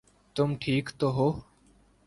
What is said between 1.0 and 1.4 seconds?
ہو؟